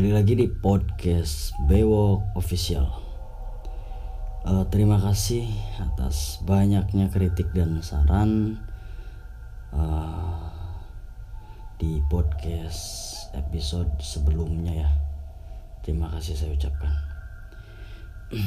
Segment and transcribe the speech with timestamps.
[0.00, 2.88] Balik lagi di podcast Bewok Official.
[4.48, 5.44] Uh, Terima kasih
[5.76, 8.56] atas banyaknya kritik dan saran
[9.76, 10.48] uh,
[11.76, 14.90] Di podcast episode sebelumnya ya.
[15.84, 16.96] Terima kasih saya ucapkan.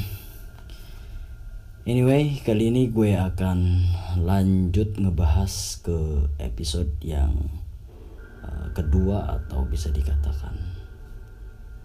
[1.86, 3.86] Anyway, kali ini gue akan
[4.26, 7.46] lanjut ngebahas ke episode yang
[8.42, 10.73] uh, kedua atau bisa dikatakan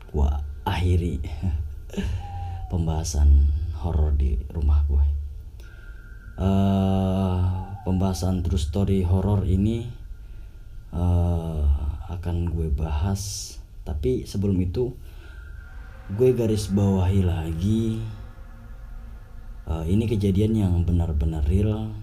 [0.09, 1.21] gua akhiri
[2.71, 3.49] pembahasan
[3.79, 5.05] horor di rumah gue.
[6.39, 9.87] Uh, pembahasan true story horor ini
[10.95, 11.63] uh,
[12.11, 14.95] akan gue bahas, tapi sebelum itu
[16.09, 18.01] gue garis bawahi lagi
[19.69, 21.93] uh, ini kejadian yang benar-benar real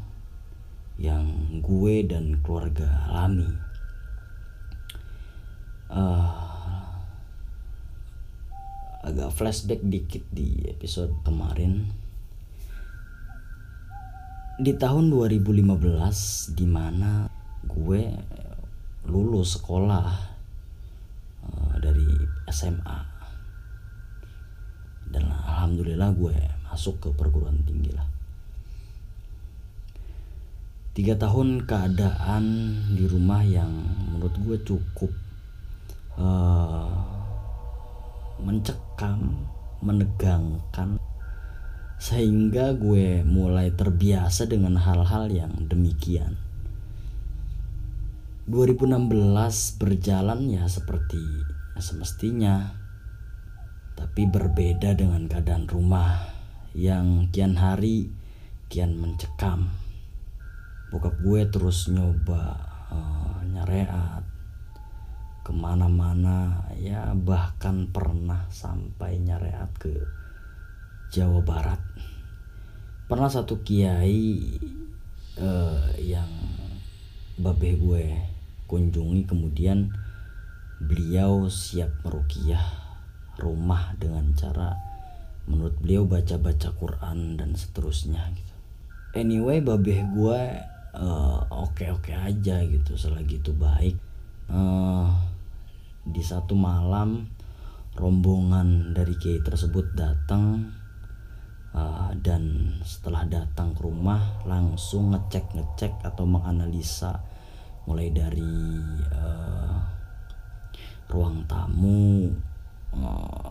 [0.96, 3.50] yang gue dan keluarga alami.
[5.86, 6.45] Uh,
[9.06, 11.86] agak flashback dikit di episode kemarin.
[14.58, 17.30] Di tahun 2015 di mana
[17.62, 18.02] gue
[19.06, 20.08] lulus sekolah
[21.46, 22.10] uh, dari
[22.50, 22.98] SMA
[25.06, 26.34] dan alhamdulillah gue
[26.66, 28.08] masuk ke perguruan tinggi lah.
[30.96, 32.44] Tiga tahun keadaan
[32.96, 33.70] di rumah yang
[34.10, 35.12] menurut gue cukup
[36.16, 37.05] uh,
[38.40, 39.48] mencekam,
[39.80, 41.00] menegangkan
[41.96, 46.36] sehingga gue mulai terbiasa dengan hal-hal yang demikian.
[48.46, 49.10] 2016
[49.80, 51.18] berjalan ya seperti
[51.82, 52.78] semestinya
[53.96, 56.30] tapi berbeda dengan keadaan rumah
[56.76, 58.12] yang kian hari
[58.68, 59.72] kian mencekam.
[60.92, 62.60] Bokap gue terus nyoba
[62.92, 64.22] uh, nyareat,
[65.46, 69.94] ke mana-mana ya bahkan pernah sampai nyareat ke
[71.14, 71.78] Jawa Barat.
[73.06, 74.58] Pernah satu kiai
[75.38, 76.26] uh, yang
[77.38, 78.18] babe gue
[78.66, 79.94] kunjungi kemudian
[80.82, 82.66] beliau siap merukiah
[83.38, 84.74] rumah dengan cara
[85.46, 88.54] menurut beliau baca-baca Quran dan seterusnya gitu.
[89.14, 90.42] Anyway babe gue
[90.98, 93.94] uh, oke-oke aja gitu selagi itu baik.
[94.50, 95.35] Uh,
[96.06, 97.27] di satu malam
[97.99, 100.71] rombongan dari kiai tersebut datang
[101.75, 107.19] uh, dan setelah datang ke rumah langsung ngecek ngecek atau menganalisa.
[107.87, 108.55] Mulai dari
[109.15, 109.78] uh,
[111.11, 112.31] ruang tamu
[112.94, 113.50] uh,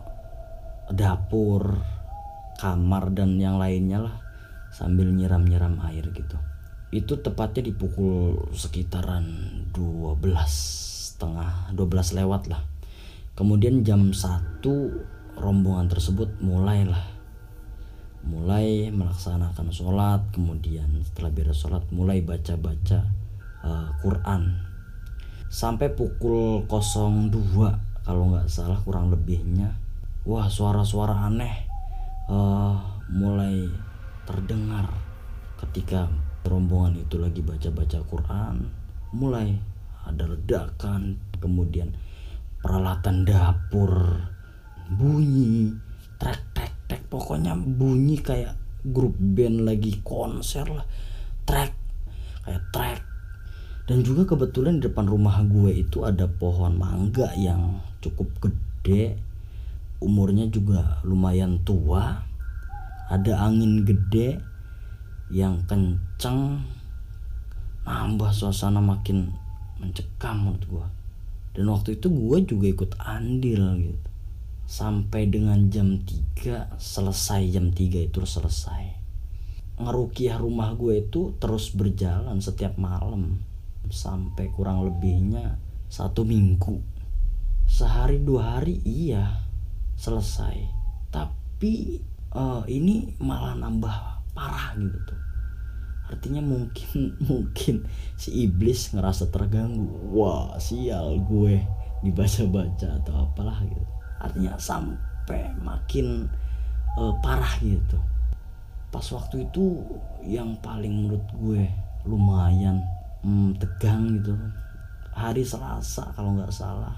[0.92, 1.76] dapur
[2.56, 4.16] kamar dan yang lainnya lah
[4.72, 6.36] sambil nyiram-nyiram air gitu.
[6.92, 9.24] Itu tepatnya di pukul sekitaran
[9.72, 12.60] 12 setengah 12 lewat lah.
[13.32, 14.60] Kemudian jam 1
[15.40, 17.16] rombongan tersebut mulailah.
[18.28, 23.08] Mulai melaksanakan sholat kemudian setelah beres sholat mulai baca-baca
[23.64, 24.60] uh, Quran.
[25.48, 27.32] Sampai pukul 02
[28.04, 29.72] kalau nggak salah kurang lebihnya.
[30.28, 31.64] Wah suara-suara aneh
[32.28, 32.76] uh,
[33.08, 33.70] mulai
[34.26, 34.90] terdengar
[35.64, 36.10] ketika
[36.44, 38.68] rombongan itu lagi baca-baca Quran.
[39.14, 39.75] Mulai
[40.06, 41.90] ada ledakan kemudian
[42.62, 44.22] peralatan dapur
[44.90, 45.74] bunyi
[46.16, 47.02] trek trek trek.
[47.10, 48.54] Pokoknya bunyi kayak
[48.86, 50.86] grup band lagi konser lah.
[51.42, 51.72] Trek
[52.46, 53.00] kayak trek.
[53.86, 59.14] Dan juga kebetulan di depan rumah gue itu ada pohon mangga yang cukup gede
[60.02, 62.26] umurnya juga lumayan tua.
[63.06, 64.42] Ada angin gede
[65.30, 66.66] yang kenceng
[67.86, 69.30] nambah suasana makin
[69.80, 70.86] mencekam menurut gue
[71.56, 74.08] dan waktu itu gue juga ikut andil gitu.
[74.68, 78.92] Sampai dengan jam 3 selesai jam 3 itu selesai.
[79.80, 83.40] Ngerukiah rumah gue itu terus berjalan setiap malam.
[83.88, 85.56] Sampai kurang lebihnya
[85.88, 86.76] satu minggu.
[87.64, 89.48] Sehari dua hari iya
[89.96, 90.60] selesai.
[91.08, 92.04] Tapi
[92.36, 93.96] uh, ini malah nambah
[94.36, 95.25] parah gitu
[96.06, 99.86] artinya mungkin mungkin si iblis ngerasa terganggu.
[100.14, 101.62] Wah sial gue
[102.06, 103.84] dibaca-baca atau apalah gitu.
[104.22, 106.30] Artinya sampai makin
[106.98, 107.98] uh, parah gitu.
[108.90, 109.82] Pas waktu itu
[110.24, 111.62] yang paling menurut gue
[112.06, 112.80] lumayan
[113.26, 114.34] hmm, tegang gitu.
[115.16, 116.94] Hari Selasa kalau nggak salah.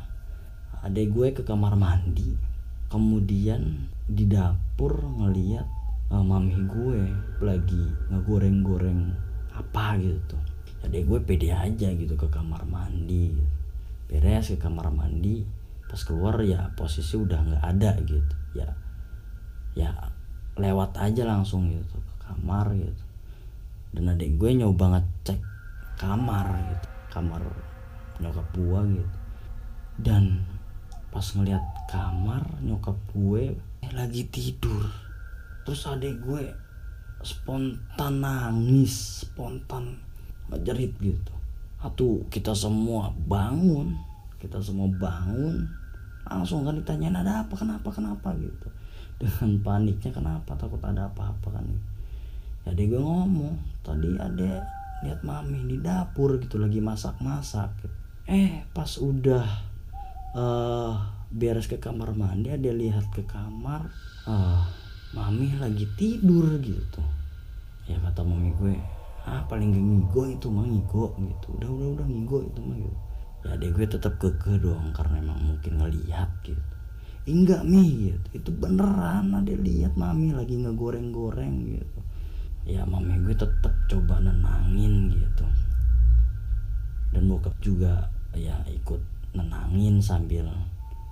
[0.84, 2.34] Adek gue ke kamar mandi.
[2.88, 5.77] Kemudian di dapur ngeliat
[6.12, 7.00] uh, mami gue
[7.40, 9.12] lagi ngegoreng-goreng
[9.55, 10.38] apa gitu
[10.84, 13.34] jadi gue pede aja gitu ke kamar mandi.
[14.08, 15.44] Beres ke kamar mandi
[15.88, 18.34] pas keluar ya posisi udah nggak ada gitu.
[18.55, 18.69] Ya
[19.75, 19.90] ya
[20.58, 23.04] lewat aja langsung gitu ke kamar gitu.
[23.93, 25.40] Dan adik gue nyoba ngecek
[25.99, 27.43] kamar gitu kamar
[28.22, 29.19] nyokap gue gitu.
[29.99, 30.46] Dan
[31.11, 35.07] pas ngeliat kamar nyokap gue eh, lagi tidur
[35.68, 36.48] terus adik gue
[37.20, 40.00] spontan nangis spontan
[40.48, 41.34] ngejerit gitu.
[41.84, 43.92] Atau kita semua bangun
[44.40, 45.68] kita semua bangun.
[46.24, 47.52] Langsung kan ditanyain ada apa?
[47.52, 47.92] Kenapa?
[47.92, 48.32] Kenapa?
[48.40, 48.72] gitu.
[49.20, 50.56] Dengan paniknya kenapa?
[50.56, 51.68] Takut ada apa-apa kan
[52.76, 54.60] ya gue ngomong tadi ada
[55.00, 57.96] lihat mami di dapur gitu lagi masak-masak gitu.
[58.28, 59.46] eh pas udah
[60.36, 60.92] uh,
[61.32, 63.88] beres ke kamar mandi dia lihat ke kamar
[64.28, 64.68] uh,
[65.16, 67.00] mami lagi tidur gitu
[67.88, 68.76] ya kata mami gue
[69.28, 71.46] ah paling gak ngigo itu mah ngigo gitu.
[71.60, 72.99] Udah udah udah ngigo itu mah gitu.
[73.44, 76.64] Ya deh gue tetap keke dong karena emang mungkin ngelihat gitu.
[77.28, 78.26] Enggak mi gitu.
[78.32, 82.00] Itu beneran ada lihat mami lagi ngegoreng-goreng gitu.
[82.64, 85.46] Ya mami gue tetap coba nenangin gitu.
[87.12, 89.00] Dan bokap juga ya ikut
[89.37, 90.49] nenangin sambil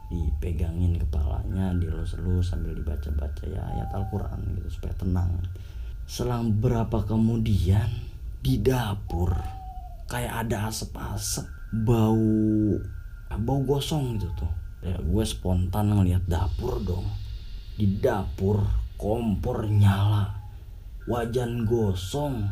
[0.07, 5.31] dipegangin kepalanya dilus-lus sambil dibaca-baca ya ayat Al-Quran gitu supaya tenang.
[6.07, 7.91] Selang berapa kemudian
[8.39, 9.35] di dapur
[10.07, 11.51] kayak ada asap-asap
[11.83, 12.79] bau
[13.37, 14.53] bau gosong gitu tuh.
[14.87, 17.07] Ya gue spontan ngeliat dapur dong.
[17.75, 18.63] Di dapur
[18.95, 20.31] kompor nyala
[21.11, 22.47] wajan gosong.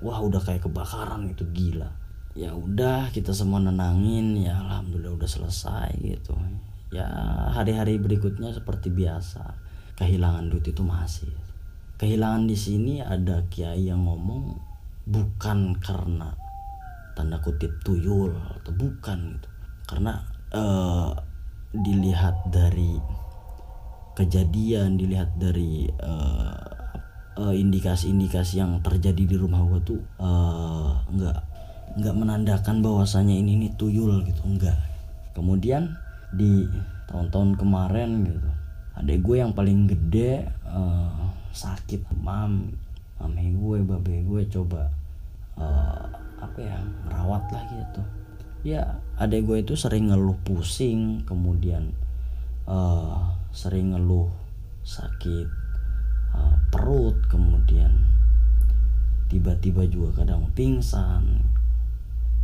[0.00, 1.92] Wah udah kayak kebakaran itu gila.
[2.32, 6.36] Ya udah kita semua nenangin ya alhamdulillah udah selesai gitu
[6.94, 7.06] ya
[7.50, 9.56] hari-hari berikutnya seperti biasa
[9.96, 11.32] kehilangan duit itu masih.
[11.96, 14.60] Kehilangan di sini ada kiai yang ngomong
[15.08, 16.36] bukan karena
[17.16, 19.48] tanda kutip tuyul atau bukan gitu.
[19.88, 20.20] Karena
[20.52, 21.16] uh,
[21.72, 23.00] dilihat dari
[24.16, 31.38] kejadian dilihat dari uh, indikasi-indikasi yang terjadi di rumah gua tuh uh, nggak
[32.00, 34.76] nggak menandakan bahwasanya ini ini tuyul gitu enggak.
[35.32, 35.96] Kemudian
[36.36, 36.68] di
[37.08, 38.50] tahun-tahun kemarin gitu.
[38.96, 42.72] Adek gue yang paling gede uh, sakit mam
[43.16, 44.92] mami gue babe gue coba
[45.56, 46.04] uh,
[46.40, 46.76] apa ya
[47.08, 48.02] merawat lah gitu.
[48.64, 51.96] Ya adek gue itu sering ngeluh pusing kemudian
[52.68, 54.28] uh, sering ngeluh
[54.84, 55.48] sakit
[56.36, 57.90] uh, perut kemudian
[59.26, 61.42] tiba-tiba juga kadang pingsan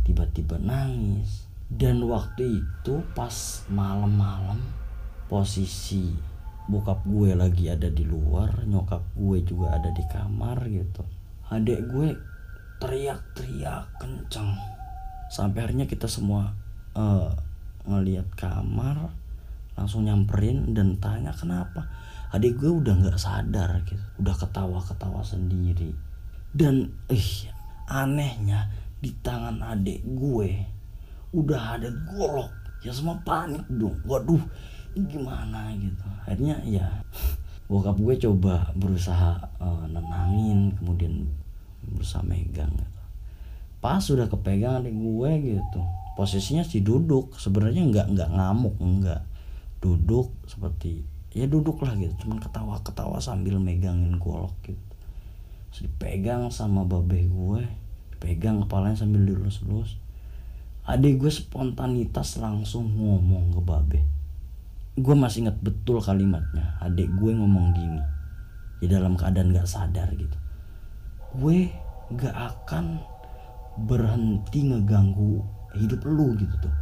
[0.03, 4.61] tiba-tiba nangis dan waktu itu pas malam-malam
[5.25, 6.13] posisi
[6.69, 11.01] bokap gue lagi ada di luar nyokap gue juga ada di kamar gitu.
[11.49, 12.09] Adek gue
[12.77, 14.53] teriak-teriak kenceng.
[15.33, 16.53] Sampai akhirnya kita semua
[16.93, 17.33] uh,
[17.89, 19.09] ngelihat kamar
[19.73, 21.89] langsung nyamperin dan tanya kenapa?
[22.29, 25.89] Adik gue udah nggak sadar gitu udah ketawa-ketawa sendiri.
[26.53, 27.49] Dan ih
[27.89, 28.69] anehnya
[29.01, 30.72] di tangan adik gue
[31.33, 32.53] udah ada golok
[32.85, 33.97] ya semua panik dong.
[34.05, 34.41] Waduh
[34.93, 36.05] gimana gitu.
[36.23, 36.85] Akhirnya ya
[37.69, 41.25] bokap gue coba berusaha uh, nenangin kemudian
[41.83, 43.01] berusaha megang gitu.
[43.83, 45.81] pas sudah kepegang adik gue gitu.
[46.13, 49.25] Posisinya sih duduk sebenarnya nggak nggak ngamuk nggak
[49.81, 51.01] duduk seperti
[51.33, 52.13] ya duduk lah gitu.
[52.23, 54.79] Cuman ketawa ketawa sambil megangin golok gitu.
[55.73, 57.65] Terus dipegang sama babe gue
[58.21, 59.99] pegang kepalanya sambil dilus-lus
[60.83, 63.99] adik gue spontanitas langsung ngomong ke babe.
[64.99, 68.03] Gue masih ingat betul kalimatnya adik gue ngomong gini
[68.83, 70.37] di dalam keadaan gak sadar gitu.
[71.39, 71.71] Gue
[72.19, 72.99] gak akan
[73.79, 75.39] berhenti ngeganggu
[75.79, 76.75] hidup lu gitu tuh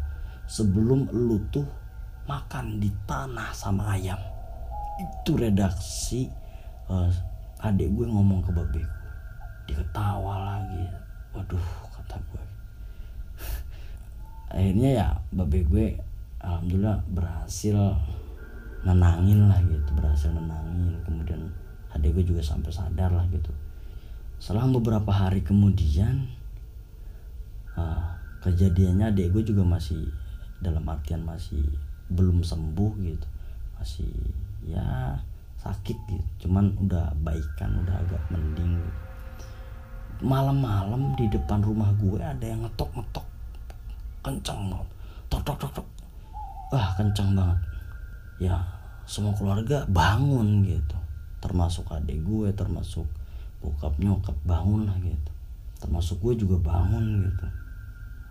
[0.50, 1.64] sebelum lu tuh
[2.26, 4.20] makan di tanah sama ayam.
[4.98, 6.26] Itu redaksi
[6.90, 7.14] uh,
[7.62, 8.82] adik gue ngomong ke babe
[9.70, 10.90] dia ketawa lagi.
[11.32, 11.81] Waduh
[14.62, 15.98] akhirnya ya babe gue
[16.38, 17.98] alhamdulillah berhasil
[18.86, 21.50] nenangin lah gitu berhasil nenangin kemudian
[21.98, 23.52] adik gue juga sampai sadar lah gitu.
[24.42, 26.30] Setelah beberapa hari kemudian
[27.78, 30.10] uh, kejadiannya adik gue juga masih
[30.64, 31.62] dalam artian masih
[32.10, 33.28] belum sembuh gitu.
[33.78, 34.14] Masih
[34.66, 35.20] ya
[35.62, 36.26] sakit gitu.
[36.48, 39.02] Cuman udah baikan udah agak mending gitu.
[40.22, 43.31] Malam-malam di depan rumah gue ada yang ngetok-ngetok
[44.32, 44.90] kencang banget.
[45.28, 45.88] Tok tok tok tok
[46.72, 47.60] wah kencang banget.
[48.40, 48.56] Ya
[49.04, 50.98] semua keluarga bangun gitu.
[51.44, 53.04] Termasuk adik gue termasuk
[53.60, 55.32] bokap nyokap bangun lah gitu.
[55.84, 57.48] Termasuk gue juga bangun gitu.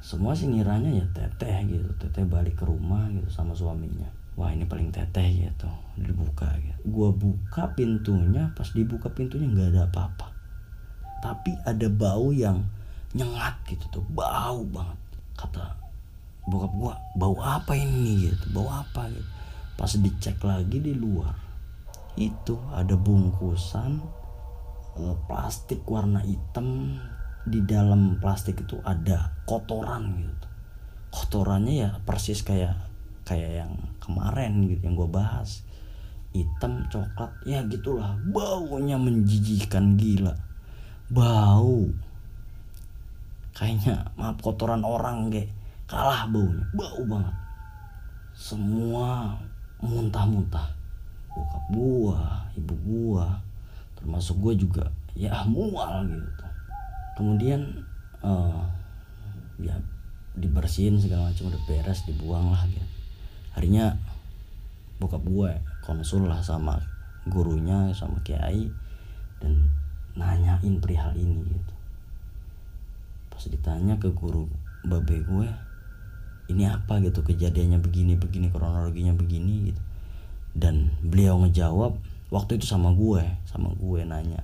[0.00, 1.88] Semua sih ngiranya ya teteh gitu.
[2.00, 4.08] Teteh balik ke rumah gitu sama suaminya.
[4.40, 5.68] Wah ini paling teteh gitu.
[6.00, 6.80] Dibuka gitu.
[6.88, 10.32] Gua buka pintunya pas dibuka pintunya nggak ada apa-apa.
[11.20, 12.64] Tapi ada bau yang
[13.12, 14.04] nyengat gitu tuh.
[14.08, 14.96] Bau banget
[15.36, 15.89] kata
[16.50, 19.06] bokap gua bau apa ini gitu bau apa?
[19.08, 19.30] Gitu.
[19.78, 21.32] Pas dicek lagi di luar
[22.18, 24.02] itu ada bungkusan
[24.98, 26.98] eh, plastik warna hitam.
[27.40, 30.46] Di dalam plastik itu ada kotoran gitu.
[31.08, 32.76] Kotorannya ya persis kayak
[33.24, 35.64] kayak yang kemarin gitu yang gue bahas.
[36.36, 38.20] Hitam coklat ya gitulah.
[38.28, 40.36] Baunya menjijikan gila.
[41.08, 41.88] Bau.
[43.56, 45.48] Kayaknya maaf kotoran orang kayak
[45.90, 47.36] kalah baunya bau banget.
[48.30, 49.34] Semua
[49.82, 50.70] muntah-muntah.
[51.34, 53.26] Bokap gua ibu gua
[53.98, 54.86] termasuk gua juga
[55.18, 56.46] ya mual gitu.
[57.18, 57.66] Kemudian
[58.22, 58.64] uh,
[59.58, 59.74] ya
[60.38, 62.88] dibersihin segala macam udah beres dibuang lah gitu.
[63.58, 63.98] Harinya
[65.02, 65.50] bokap gue
[65.82, 66.78] konsul lah sama
[67.26, 68.70] gurunya sama kiai
[69.42, 69.68] dan
[70.14, 71.74] nanyain perihal ini gitu.
[73.32, 74.46] Pas ditanya ke guru
[74.86, 75.48] babe gue
[76.50, 79.82] ini apa gitu kejadiannya begini begini kronologinya begini gitu.
[80.50, 81.94] Dan beliau ngejawab
[82.34, 84.42] waktu itu sama gue sama gue nanya.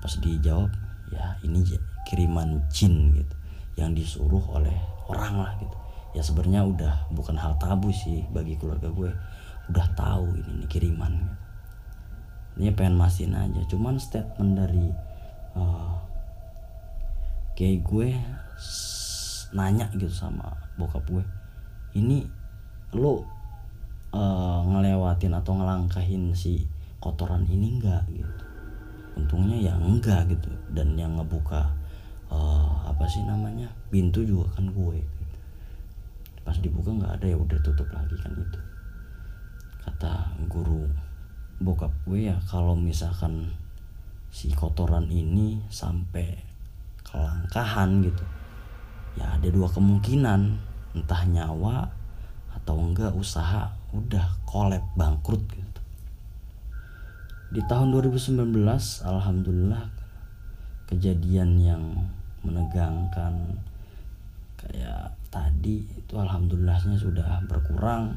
[0.00, 0.72] Pas dijawab
[1.12, 1.62] ya ini
[2.08, 3.34] kiriman jin gitu
[3.76, 4.74] yang disuruh oleh
[5.12, 5.76] orang lah gitu.
[6.16, 9.12] Ya sebenarnya udah bukan hal tabu sih bagi keluarga gue.
[9.68, 11.36] Udah tahu ini, ini kiriman gitu.
[12.56, 13.60] ini pengen mastiin aja.
[13.68, 14.88] Cuman statement dari
[15.52, 16.00] uh,
[17.52, 18.16] kayak gue
[19.54, 21.24] nanya gitu sama bokap gue
[21.96, 22.26] ini
[22.96, 23.24] lo
[24.12, 26.64] uh, ngelewatin atau ngelangkahin si
[27.00, 28.44] kotoran ini enggak gitu.
[29.16, 30.52] Untungnya ya enggak gitu.
[30.72, 31.72] Dan yang ngebuka
[32.28, 35.00] uh, apa sih namanya pintu juga kan gue
[36.46, 38.60] pas dibuka nggak ada ya udah tutup lagi kan itu
[39.82, 40.86] kata guru
[41.58, 43.50] bokap gue ya kalau misalkan
[44.30, 46.38] si kotoran ini sampai
[47.02, 48.22] kelangkahan gitu
[49.16, 50.40] ya ada dua kemungkinan.
[50.96, 51.92] Entah nyawa
[52.56, 55.80] atau enggak usaha udah kolab bangkrut gitu.
[57.52, 58.48] Di tahun 2019
[59.04, 59.84] alhamdulillah
[60.88, 61.84] kejadian yang
[62.40, 63.60] menegangkan
[64.56, 68.16] kayak tadi itu alhamdulillahnya sudah berkurang.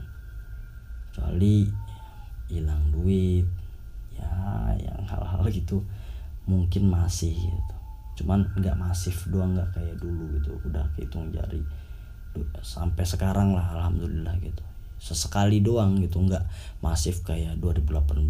[1.12, 1.68] Kecuali
[2.48, 3.46] hilang duit
[4.16, 4.32] ya
[4.80, 5.84] yang hal-hal gitu
[6.50, 7.79] mungkin masih gitu
[8.20, 10.60] cuman nggak masif doang nggak kayak dulu gitu.
[10.68, 11.64] Udah hitung jari
[12.62, 14.64] sampai sekarang lah alhamdulillah gitu.
[15.00, 16.44] Sesekali doang gitu nggak
[16.84, 18.28] masif kayak 2018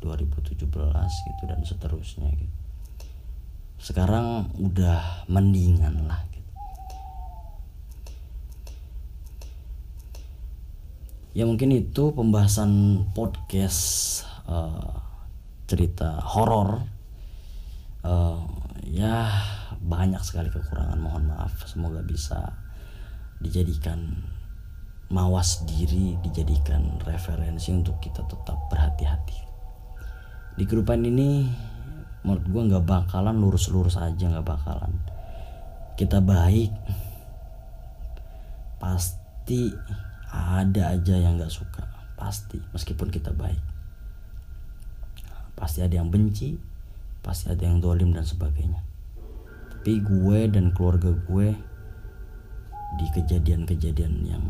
[0.00, 2.54] 2017 gitu dan seterusnya gitu.
[3.82, 6.34] Sekarang udah mendingan lah gitu.
[11.34, 15.02] ya mungkin itu pembahasan podcast uh,
[15.66, 16.86] cerita horor.
[18.06, 18.38] Uh,
[18.94, 19.26] ya
[19.82, 21.66] banyak sekali kekurangan mohon maaf.
[21.66, 22.54] Semoga bisa
[23.42, 24.14] dijadikan
[25.10, 29.38] mawas diri dijadikan referensi untuk kita tetap berhati-hati.
[30.54, 31.50] Di grupan ini
[32.22, 34.94] menurut gue nggak bakalan lurus-lurus aja nggak bakalan.
[35.98, 36.70] Kita baik
[38.78, 39.74] pasti
[40.30, 41.82] ada aja yang nggak suka.
[42.14, 43.60] Pasti meskipun kita baik.
[45.58, 46.73] Pasti ada yang benci
[47.24, 48.84] pasti ada yang dolim dan sebagainya.
[49.72, 51.56] Tapi gue dan keluarga gue
[53.00, 54.44] di kejadian-kejadian yang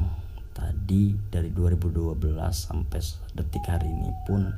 [0.52, 2.18] tadi dari 2012
[2.50, 3.00] sampai
[3.32, 4.52] detik hari ini pun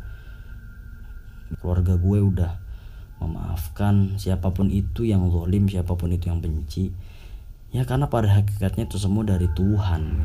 [1.62, 2.52] keluarga gue udah
[3.22, 6.92] memaafkan siapa pun itu yang zolim siapa pun itu yang benci.
[7.70, 10.24] Ya karena pada hakikatnya itu semua dari Tuhan.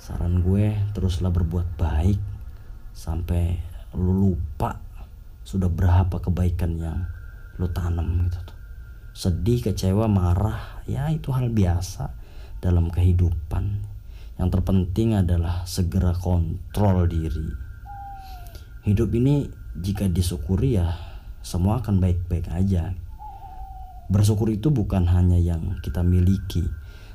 [0.00, 2.20] Saran gue teruslah berbuat baik
[2.96, 3.60] sampai
[3.92, 4.87] lu lupa
[5.48, 7.08] sudah berapa kebaikan yang
[7.56, 8.58] lu tanam gitu tuh.
[9.16, 12.12] Sedih kecewa marah ya itu hal biasa
[12.60, 13.80] dalam kehidupan.
[14.36, 17.48] Yang terpenting adalah segera kontrol diri.
[18.84, 20.92] Hidup ini jika disyukuri ya
[21.40, 22.92] semua akan baik-baik aja.
[24.12, 26.68] Bersyukur itu bukan hanya yang kita miliki,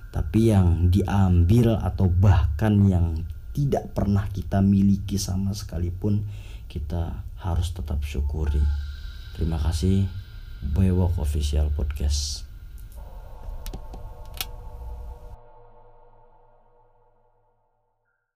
[0.10, 6.26] tapi yang diambil atau bahkan yang tidak pernah kita miliki sama sekalipun
[6.74, 8.62] kita harus tetap syukuri.
[9.38, 10.10] Terima kasih.
[10.74, 12.53] Bewok Official Podcast.